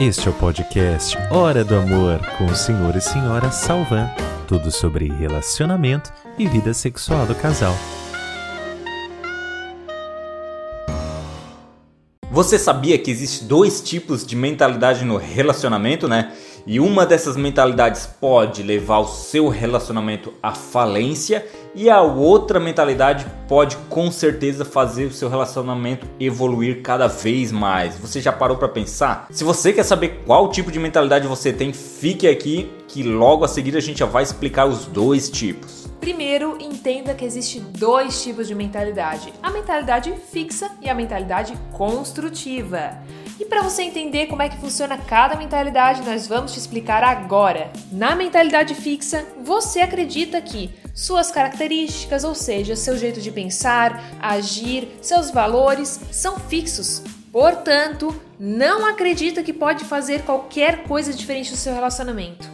Este 0.00 0.28
é 0.28 0.30
o 0.30 0.34
podcast 0.34 1.14
Hora 1.30 1.62
do 1.62 1.76
Amor 1.76 2.20
com 2.38 2.46
o 2.46 2.56
senhor 2.56 2.96
e 2.96 3.02
senhora 3.02 3.52
Salvan. 3.52 4.08
Tudo 4.48 4.70
sobre 4.70 5.12
relacionamento 5.12 6.10
e 6.38 6.48
vida 6.48 6.72
sexual 6.72 7.26
do 7.26 7.34
casal. 7.34 7.74
Você 12.30 12.58
sabia 12.58 12.96
que 12.96 13.10
existe 13.10 13.44
dois 13.44 13.82
tipos 13.82 14.24
de 14.24 14.34
mentalidade 14.36 15.04
no 15.04 15.18
relacionamento, 15.18 16.08
né? 16.08 16.32
E 16.66 16.78
uma 16.78 17.06
dessas 17.06 17.36
mentalidades 17.36 18.06
pode 18.06 18.62
levar 18.62 18.98
o 18.98 19.06
seu 19.06 19.48
relacionamento 19.48 20.32
à 20.42 20.52
falência 20.52 21.46
e 21.74 21.88
a 21.88 22.00
outra 22.02 22.58
mentalidade 22.58 23.26
pode 23.48 23.76
com 23.88 24.10
certeza 24.10 24.64
fazer 24.64 25.06
o 25.06 25.12
seu 25.12 25.28
relacionamento 25.28 26.06
evoluir 26.18 26.82
cada 26.82 27.06
vez 27.06 27.52
mais. 27.52 27.96
Você 27.98 28.20
já 28.20 28.32
parou 28.32 28.56
para 28.56 28.68
pensar? 28.68 29.26
Se 29.30 29.44
você 29.44 29.72
quer 29.72 29.84
saber 29.84 30.22
qual 30.26 30.50
tipo 30.50 30.70
de 30.70 30.78
mentalidade 30.78 31.26
você 31.26 31.52
tem, 31.52 31.72
fique 31.72 32.28
aqui 32.28 32.70
que 32.88 33.02
logo 33.02 33.44
a 33.44 33.48
seguir 33.48 33.76
a 33.76 33.80
gente 33.80 34.00
já 34.00 34.06
vai 34.06 34.22
explicar 34.22 34.66
os 34.66 34.86
dois 34.86 35.30
tipos. 35.30 35.79
Primeiro, 36.00 36.56
entenda 36.58 37.14
que 37.14 37.26
existe 37.26 37.60
dois 37.60 38.22
tipos 38.22 38.48
de 38.48 38.54
mentalidade: 38.54 39.32
a 39.42 39.50
mentalidade 39.50 40.12
fixa 40.32 40.70
e 40.80 40.88
a 40.88 40.94
mentalidade 40.94 41.54
construtiva. 41.72 42.98
E 43.38 43.44
para 43.44 43.62
você 43.62 43.82
entender 43.82 44.26
como 44.26 44.42
é 44.42 44.48
que 44.48 44.58
funciona 44.58 44.96
cada 44.96 45.36
mentalidade, 45.36 46.02
nós 46.02 46.26
vamos 46.26 46.52
te 46.52 46.58
explicar 46.58 47.04
agora. 47.04 47.70
Na 47.92 48.16
mentalidade 48.16 48.74
fixa, 48.74 49.26
você 49.42 49.80
acredita 49.80 50.40
que 50.40 50.70
suas 50.94 51.30
características, 51.30 52.24
ou 52.24 52.34
seja, 52.34 52.76
seu 52.76 52.96
jeito 52.96 53.20
de 53.20 53.30
pensar, 53.30 54.02
agir, 54.20 54.88
seus 55.00 55.30
valores, 55.30 56.00
são 56.10 56.38
fixos. 56.38 57.02
Portanto, 57.32 58.14
não 58.38 58.84
acredita 58.86 59.42
que 59.42 59.52
pode 59.52 59.84
fazer 59.84 60.22
qualquer 60.22 60.82
coisa 60.84 61.12
diferente 61.12 61.50
no 61.50 61.56
seu 61.56 61.74
relacionamento. 61.74 62.48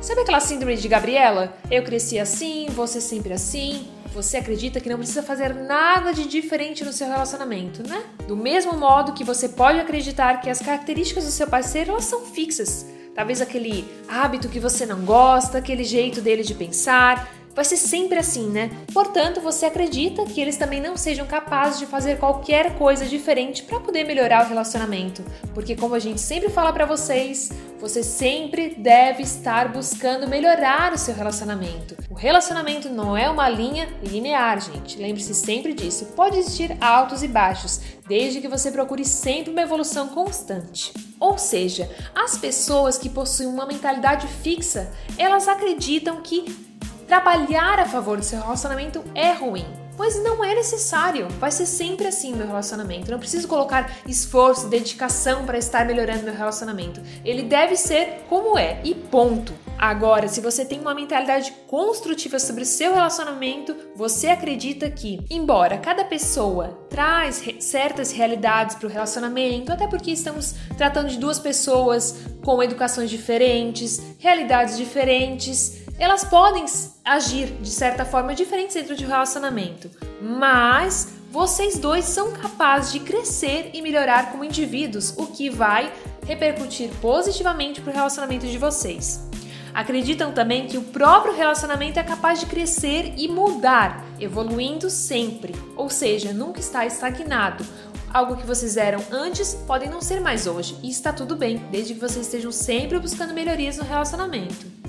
Sabe 0.00 0.22
aquela 0.22 0.40
síndrome 0.40 0.78
de 0.78 0.88
Gabriela? 0.88 1.54
Eu 1.70 1.84
cresci 1.84 2.18
assim, 2.18 2.68
você 2.70 3.02
sempre 3.02 3.34
assim. 3.34 3.86
Você 4.14 4.38
acredita 4.38 4.80
que 4.80 4.88
não 4.88 4.96
precisa 4.96 5.22
fazer 5.22 5.54
nada 5.54 6.14
de 6.14 6.26
diferente 6.26 6.82
no 6.82 6.92
seu 6.92 7.06
relacionamento, 7.06 7.86
né? 7.86 8.02
Do 8.26 8.34
mesmo 8.34 8.72
modo 8.72 9.12
que 9.12 9.22
você 9.22 9.50
pode 9.50 9.78
acreditar 9.78 10.40
que 10.40 10.48
as 10.48 10.58
características 10.58 11.24
do 11.26 11.30
seu 11.30 11.46
parceiro 11.46 11.90
elas 11.90 12.06
são 12.06 12.24
fixas. 12.24 12.86
Talvez 13.14 13.42
aquele 13.42 13.84
hábito 14.08 14.48
que 14.48 14.58
você 14.58 14.86
não 14.86 15.04
gosta, 15.04 15.58
aquele 15.58 15.84
jeito 15.84 16.22
dele 16.22 16.42
de 16.42 16.54
pensar, 16.54 17.28
vai 17.54 17.64
ser 17.64 17.76
sempre 17.76 18.18
assim, 18.18 18.48
né? 18.48 18.70
Portanto, 18.92 19.40
você 19.40 19.66
acredita 19.66 20.24
que 20.24 20.40
eles 20.40 20.56
também 20.56 20.80
não 20.80 20.96
sejam 20.96 21.26
capazes 21.26 21.78
de 21.78 21.86
fazer 21.86 22.18
qualquer 22.18 22.76
coisa 22.76 23.06
diferente 23.06 23.62
para 23.62 23.80
poder 23.80 24.04
melhorar 24.04 24.44
o 24.44 24.48
relacionamento, 24.48 25.24
porque 25.54 25.76
como 25.76 25.94
a 25.94 25.98
gente 25.98 26.20
sempre 26.20 26.48
fala 26.48 26.72
para 26.72 26.86
vocês, 26.86 27.50
você 27.80 28.02
sempre 28.02 28.74
deve 28.76 29.22
estar 29.22 29.72
buscando 29.72 30.28
melhorar 30.28 30.92
o 30.92 30.98
seu 30.98 31.14
relacionamento. 31.14 31.96
O 32.10 32.14
relacionamento 32.14 32.90
não 32.90 33.16
é 33.16 33.28
uma 33.30 33.48
linha 33.48 33.88
linear, 34.02 34.60
gente. 34.60 34.98
Lembre-se 34.98 35.34
sempre 35.34 35.72
disso. 35.72 36.06
Pode 36.14 36.38
existir 36.38 36.76
altos 36.80 37.22
e 37.22 37.28
baixos, 37.28 37.80
desde 38.06 38.40
que 38.40 38.48
você 38.48 38.70
procure 38.70 39.04
sempre 39.04 39.50
uma 39.50 39.62
evolução 39.62 40.08
constante. 40.08 40.92
Ou 41.18 41.38
seja, 41.38 41.90
as 42.14 42.36
pessoas 42.36 42.98
que 42.98 43.08
possuem 43.08 43.48
uma 43.48 43.66
mentalidade 43.66 44.26
fixa, 44.26 44.92
elas 45.16 45.48
acreditam 45.48 46.20
que 46.20 46.69
Trabalhar 47.10 47.80
a 47.80 47.86
favor 47.86 48.18
do 48.18 48.22
seu 48.22 48.40
relacionamento 48.40 49.02
é 49.16 49.32
ruim. 49.32 49.66
Pois 49.96 50.22
não 50.22 50.44
é 50.44 50.54
necessário, 50.54 51.28
vai 51.40 51.50
ser 51.50 51.66
sempre 51.66 52.06
assim 52.06 52.36
meu 52.36 52.46
relacionamento. 52.46 53.10
Não 53.10 53.18
preciso 53.18 53.48
colocar 53.48 53.90
esforço, 54.06 54.68
dedicação 54.68 55.44
para 55.44 55.58
estar 55.58 55.84
melhorando 55.84 56.22
meu 56.22 56.32
relacionamento. 56.32 57.02
Ele 57.24 57.42
deve 57.42 57.74
ser 57.74 58.24
como 58.28 58.56
é 58.56 58.80
e 58.84 58.94
ponto. 58.94 59.52
Agora, 59.76 60.28
se 60.28 60.40
você 60.40 60.64
tem 60.64 60.78
uma 60.78 60.94
mentalidade 60.94 61.52
construtiva 61.66 62.38
sobre 62.38 62.62
o 62.62 62.66
seu 62.66 62.94
relacionamento, 62.94 63.74
você 63.96 64.28
acredita 64.28 64.88
que, 64.88 65.18
embora 65.28 65.78
cada 65.78 66.04
pessoa 66.04 66.86
traz 66.88 67.42
certas 67.58 68.12
realidades 68.12 68.76
para 68.76 68.86
o 68.86 68.90
relacionamento, 68.90 69.72
até 69.72 69.88
porque 69.88 70.12
estamos 70.12 70.54
tratando 70.78 71.08
de 71.08 71.18
duas 71.18 71.40
pessoas 71.40 72.20
com 72.44 72.62
educações 72.62 73.10
diferentes, 73.10 74.00
realidades 74.18 74.76
diferentes, 74.76 75.80
elas 76.00 76.24
podem 76.24 76.64
agir 77.04 77.48
de 77.60 77.70
certa 77.70 78.06
forma 78.06 78.34
diferente 78.34 78.72
dentro 78.72 78.96
de 78.96 79.04
um 79.04 79.08
relacionamento, 79.08 79.90
mas 80.20 81.12
vocês 81.30 81.78
dois 81.78 82.06
são 82.06 82.32
capazes 82.32 82.90
de 82.90 83.00
crescer 83.00 83.70
e 83.74 83.82
melhorar 83.82 84.32
como 84.32 84.42
indivíduos, 84.42 85.14
o 85.18 85.26
que 85.26 85.50
vai 85.50 85.92
repercutir 86.26 86.90
positivamente 87.02 87.82
para 87.82 87.90
o 87.92 87.94
relacionamento 87.94 88.46
de 88.46 88.56
vocês. 88.56 89.28
Acreditam 89.74 90.32
também 90.32 90.66
que 90.66 90.78
o 90.78 90.82
próprio 90.82 91.34
relacionamento 91.34 92.00
é 92.00 92.02
capaz 92.02 92.40
de 92.40 92.46
crescer 92.46 93.12
e 93.16 93.28
mudar, 93.28 94.04
evoluindo 94.18 94.88
sempre, 94.88 95.54
ou 95.76 95.90
seja, 95.90 96.32
nunca 96.32 96.60
está 96.60 96.84
estagnado. 96.86 97.64
Algo 98.12 98.36
que 98.36 98.46
vocês 98.46 98.76
eram 98.76 99.00
antes 99.12 99.54
podem 99.66 99.88
não 99.88 100.00
ser 100.00 100.20
mais 100.20 100.46
hoje, 100.46 100.76
e 100.82 100.90
está 100.90 101.12
tudo 101.12 101.36
bem, 101.36 101.58
desde 101.70 101.94
que 101.94 102.00
vocês 102.00 102.26
estejam 102.26 102.50
sempre 102.50 102.98
buscando 102.98 103.34
melhorias 103.34 103.76
no 103.76 103.84
relacionamento. 103.84 104.79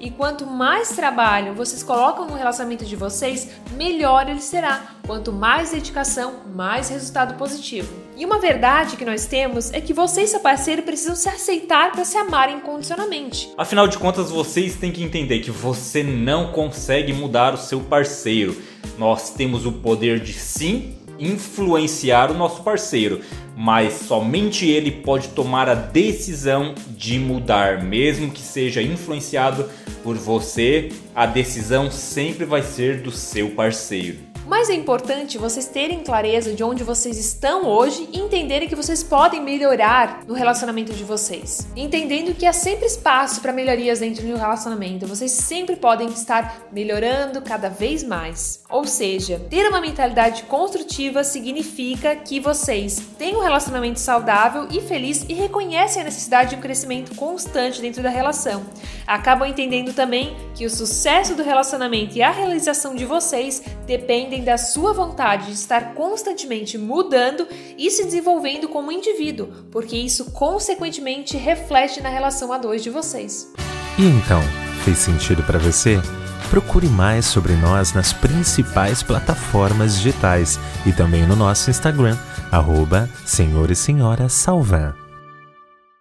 E 0.00 0.10
quanto 0.10 0.46
mais 0.46 0.90
trabalho 0.90 1.54
vocês 1.54 1.82
colocam 1.82 2.26
no 2.26 2.36
relacionamento 2.36 2.84
de 2.84 2.94
vocês, 2.94 3.48
melhor 3.76 4.28
ele 4.28 4.40
será. 4.40 4.94
Quanto 5.04 5.32
mais 5.32 5.72
dedicação, 5.72 6.34
mais 6.54 6.88
resultado 6.88 7.34
positivo. 7.34 7.92
E 8.16 8.24
uma 8.24 8.38
verdade 8.38 8.96
que 8.96 9.04
nós 9.04 9.26
temos 9.26 9.72
é 9.72 9.80
que 9.80 9.92
você 9.92 10.22
e 10.22 10.26
seu 10.28 10.40
parceiro 10.40 10.82
precisam 10.82 11.16
se 11.16 11.28
aceitar 11.28 11.92
para 11.92 12.04
se 12.04 12.16
amarem 12.16 12.58
incondicionalmente. 12.58 13.50
Afinal 13.58 13.88
de 13.88 13.98
contas, 13.98 14.30
vocês 14.30 14.76
têm 14.76 14.92
que 14.92 15.02
entender 15.02 15.40
que 15.40 15.50
você 15.50 16.02
não 16.02 16.52
consegue 16.52 17.12
mudar 17.12 17.54
o 17.54 17.58
seu 17.58 17.80
parceiro. 17.80 18.56
Nós 18.98 19.30
temos 19.30 19.66
o 19.66 19.72
poder 19.72 20.20
de 20.20 20.32
sim 20.32 20.96
influenciar 21.18 22.30
o 22.30 22.34
nosso 22.34 22.62
parceiro, 22.62 23.20
mas 23.56 23.94
somente 23.94 24.68
ele 24.68 24.90
pode 24.90 25.28
tomar 25.28 25.68
a 25.68 25.74
decisão 25.74 26.74
de 26.90 27.18
mudar, 27.18 27.82
mesmo 27.82 28.30
que 28.30 28.40
seja 28.40 28.80
influenciado 28.80 29.68
por 30.08 30.16
você, 30.16 30.88
a 31.14 31.26
decisão 31.26 31.90
sempre 31.90 32.46
vai 32.46 32.62
ser 32.62 33.02
do 33.02 33.10
seu 33.10 33.50
parceiro. 33.50 34.27
Mas 34.48 34.70
é 34.70 34.74
importante 34.74 35.36
vocês 35.36 35.66
terem 35.66 36.02
clareza 36.02 36.54
de 36.54 36.64
onde 36.64 36.82
vocês 36.82 37.18
estão 37.18 37.66
hoje 37.66 38.08
e 38.10 38.18
entenderem 38.18 38.66
que 38.66 38.74
vocês 38.74 39.02
podem 39.02 39.42
melhorar 39.42 40.22
no 40.26 40.32
relacionamento 40.32 40.94
de 40.94 41.04
vocês. 41.04 41.68
Entendendo 41.76 42.34
que 42.34 42.46
há 42.46 42.52
sempre 42.52 42.86
espaço 42.86 43.42
para 43.42 43.52
melhorias 43.52 44.00
dentro 44.00 44.24
de 44.24 44.32
um 44.32 44.38
relacionamento. 44.38 45.06
Vocês 45.06 45.32
sempre 45.32 45.76
podem 45.76 46.08
estar 46.08 46.66
melhorando 46.72 47.42
cada 47.42 47.68
vez 47.68 48.02
mais. 48.02 48.64
Ou 48.70 48.84
seja, 48.84 49.38
ter 49.50 49.68
uma 49.68 49.82
mentalidade 49.82 50.44
construtiva 50.44 51.22
significa 51.22 52.16
que 52.16 52.40
vocês 52.40 53.02
têm 53.18 53.36
um 53.36 53.42
relacionamento 53.42 54.00
saudável 54.00 54.66
e 54.70 54.80
feliz 54.80 55.26
e 55.28 55.34
reconhecem 55.34 56.00
a 56.00 56.06
necessidade 56.06 56.50
de 56.50 56.56
um 56.56 56.60
crescimento 56.60 57.14
constante 57.16 57.82
dentro 57.82 58.02
da 58.02 58.08
relação. 58.08 58.64
Acabam 59.06 59.46
entendendo 59.46 59.92
também 59.92 60.34
que 60.54 60.64
o 60.64 60.70
sucesso 60.70 61.34
do 61.34 61.42
relacionamento 61.42 62.16
e 62.16 62.22
a 62.22 62.30
realização 62.30 62.94
de 62.94 63.04
vocês 63.04 63.62
dependem 63.86 64.37
dependem 64.38 64.44
da 64.44 64.56
sua 64.56 64.92
vontade 64.92 65.46
de 65.46 65.52
estar 65.52 65.94
constantemente 65.94 66.78
mudando 66.78 67.46
e 67.76 67.90
se 67.90 68.04
desenvolvendo 68.04 68.68
como 68.68 68.92
indivíduo, 68.92 69.48
porque 69.70 69.96
isso 69.96 70.30
consequentemente 70.32 71.36
reflete 71.36 72.00
na 72.00 72.08
relação 72.08 72.52
a 72.52 72.58
dois 72.58 72.82
de 72.82 72.90
vocês. 72.90 73.52
E 73.98 74.04
então, 74.04 74.40
fez 74.84 74.98
sentido 74.98 75.42
para 75.42 75.58
você? 75.58 76.00
Procure 76.50 76.86
mais 76.86 77.26
sobre 77.26 77.52
nós 77.54 77.92
nas 77.92 78.12
principais 78.12 79.02
plataformas 79.02 79.96
digitais 79.96 80.58
e 80.86 80.92
também 80.92 81.26
no 81.26 81.36
nosso 81.36 81.68
Instagram, 81.68 82.16
arroba 82.50 83.08
Senhor 83.26 83.70
e 83.70 83.76
Senhora 83.76 84.28
Salvan. 84.28 85.07